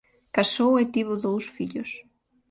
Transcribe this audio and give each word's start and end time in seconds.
Casou 0.35 0.73
e 0.81 0.83
tivo 0.93 1.13
dous 1.25 1.45
fillos. 1.55 1.89